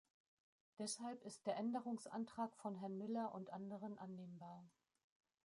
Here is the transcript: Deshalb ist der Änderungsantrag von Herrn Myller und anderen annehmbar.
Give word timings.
Deshalb 0.79 1.21
ist 1.25 1.45
der 1.45 1.57
Änderungsantrag 1.57 2.55
von 2.57 2.73
Herrn 2.73 2.97
Myller 2.97 3.35
und 3.35 3.51
anderen 3.53 3.99
annehmbar. 3.99 4.67